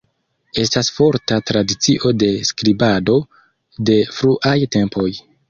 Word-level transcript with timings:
Estas 0.61 0.87
forta 0.95 1.37
tradicio 1.49 2.13
de 2.23 2.31
skribado 2.53 3.19
de 3.91 4.01
fruaj 4.19 4.57
tempoj. 4.79 5.09